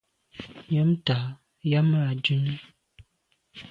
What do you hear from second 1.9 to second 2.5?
à dum.